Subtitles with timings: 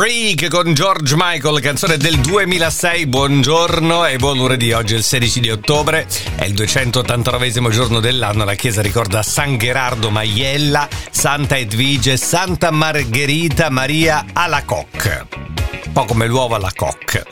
[0.00, 3.06] Freak con George Michael, canzone del 2006.
[3.06, 4.72] Buongiorno e buon lunedì.
[4.72, 8.46] Oggi è il 16 di ottobre, è il 289 giorno dell'anno.
[8.46, 15.26] La chiesa ricorda San Gerardo Maiella, Santa Edvige, Santa Margherita Maria Alacoc.
[15.84, 17.26] Un po' come l'uovo alla coque.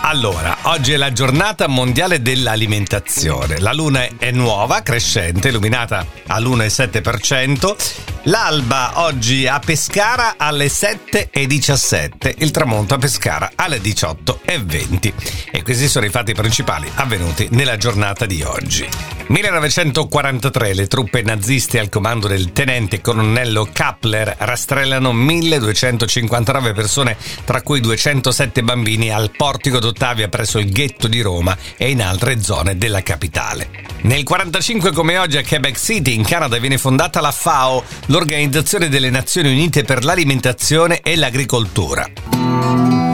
[0.00, 3.58] Allora, oggi è la giornata mondiale dell'alimentazione.
[3.58, 8.15] La luna è nuova, crescente, illuminata all'1,7%.
[8.28, 15.12] L'alba oggi a Pescara alle 7.17, il tramonto a Pescara alle 18.20.
[15.52, 19.15] E questi sono i fatti principali avvenuti nella giornata di oggi.
[19.28, 27.80] 1943 le truppe naziste al comando del tenente colonnello Kappler rastrellano 1259 persone, tra cui
[27.80, 33.02] 207 bambini al portico d'Ottavia presso il ghetto di Roma e in altre zone della
[33.02, 33.68] capitale.
[34.02, 39.10] Nel 1945 come oggi a Quebec City in Canada viene fondata la FAO, l'Organizzazione delle
[39.10, 43.05] Nazioni Unite per l'Alimentazione e l'Agricoltura.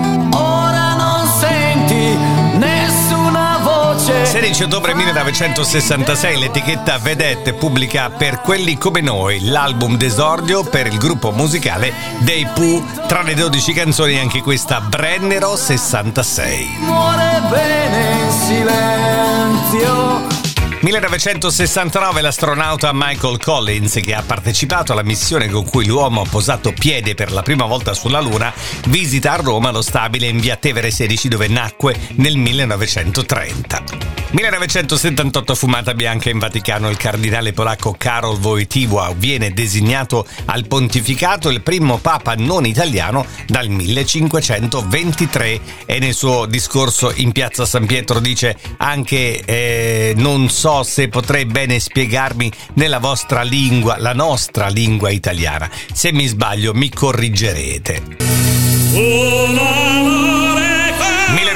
[4.33, 11.33] 16 ottobre 1966 l'etichetta Vedette pubblica Per quelli come noi l'album d'esordio per il gruppo
[11.33, 12.83] musicale dei Pooh.
[13.07, 16.77] Tra le 12 canzoni anche questa Brennero 66.
[16.79, 20.42] Muore bene in silenzio.
[20.83, 27.15] 1969 l'astronauta Michael Collins, che ha partecipato alla missione con cui l'uomo ha posato piede
[27.15, 28.53] per la prima volta sulla Luna,
[28.87, 34.21] visita a Roma lo stabile in via Tevere 16 dove nacque nel 1930.
[34.33, 41.61] 1978 fumata bianca in Vaticano, il cardinale polacco Karol Wojtyła viene designato al pontificato il
[41.61, 48.57] primo papa non italiano dal 1523 e nel suo discorso in piazza San Pietro dice
[48.79, 55.71] anche eh, non so se potrei bene spiegarmi nella vostra lingua, la nostra lingua italiana.
[55.93, 58.03] Se mi sbaglio mi corrigerete.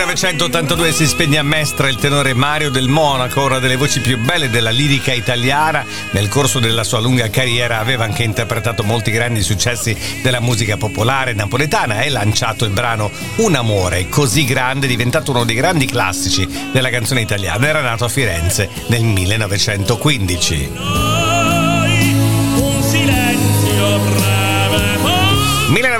[0.06, 4.48] 1982 si spegne a Mestre il tenore Mario del Monaco, una delle voci più belle
[4.48, 5.84] della lirica italiana.
[6.12, 11.32] Nel corso della sua lunga carriera aveva anche interpretato molti grandi successi della musica popolare
[11.32, 16.88] napoletana e lanciato il brano Un amore così grande, diventato uno dei grandi classici della
[16.88, 17.66] canzone italiana.
[17.66, 21.25] Era nato a Firenze nel 1915.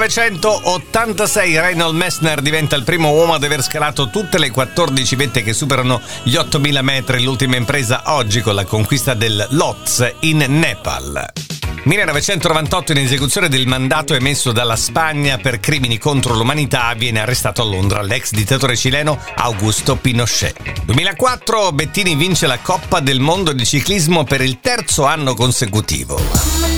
[0.07, 5.53] 1986 Reinhold Messner diventa il primo uomo ad aver scalato tutte le 14 vette che
[5.53, 11.33] superano gli 8000 metri, l'ultima impresa oggi con la conquista del Lotz in Nepal.
[11.83, 17.65] 1998 in esecuzione del mandato emesso dalla Spagna per crimini contro l'umanità viene arrestato a
[17.65, 20.85] Londra l'ex dittatore cileno Augusto Pinochet.
[20.85, 26.76] 2004 Bettini vince la Coppa del Mondo di ciclismo per il terzo anno consecutivo.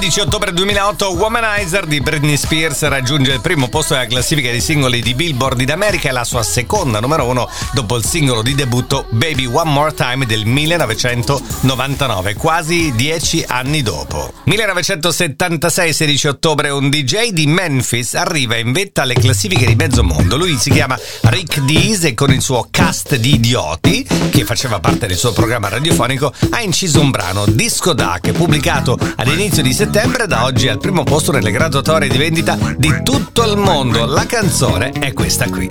[0.00, 5.02] 16 ottobre 2008 Womanizer di Britney Spears raggiunge il primo posto della classifica dei singoli
[5.02, 9.04] di Billboard in America e la sua seconda numero uno dopo il singolo di debutto
[9.10, 14.32] Baby One More Time del 1999, quasi dieci anni dopo.
[14.44, 20.38] 1976 16 ottobre un DJ di Memphis arriva in vetta alle classifiche di mezzo mondo.
[20.38, 25.06] Lui si chiama Rick Dees e con il suo cast di idioti, che faceva parte
[25.06, 30.44] del suo programma radiofonico, ha inciso un brano Disco Duck pubblicato all'inizio di settembre da
[30.44, 34.06] oggi al primo posto nelle graduatorie di vendita di tutto il mondo.
[34.06, 35.68] La canzone è questa qui.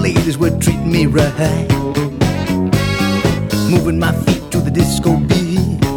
[0.00, 1.68] Ladies were treating me right.
[3.68, 5.89] Moving my feet to the disco beat.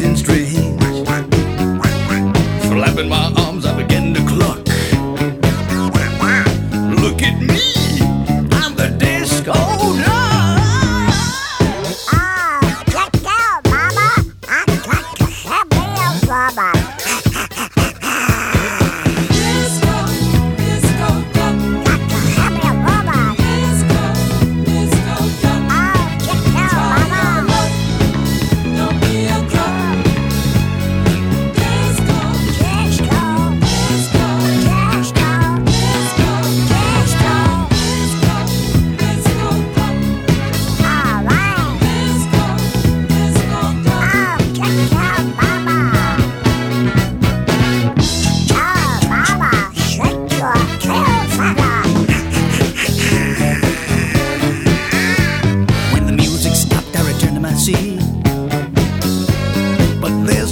[0.00, 0.69] Acting strange.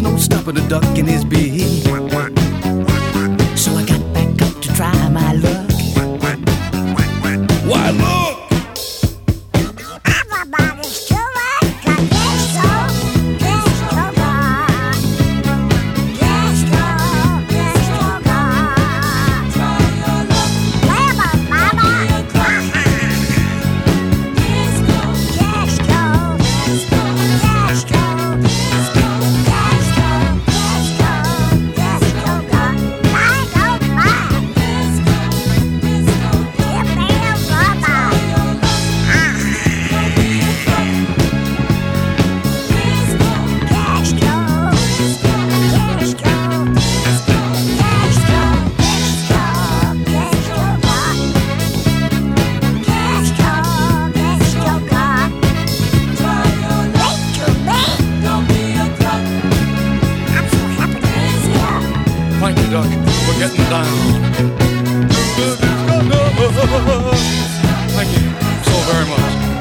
[0.01, 1.89] There's no stopping a duck in his beak.
[62.71, 63.87] duck, we're getting down.
[67.95, 68.25] Thank you
[68.65, 69.58] so very much.